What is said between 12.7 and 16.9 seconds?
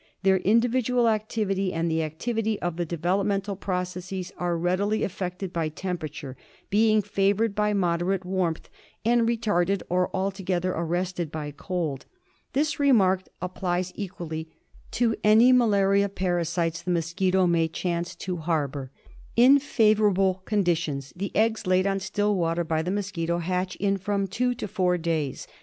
remark applies equally to any malaria parasites the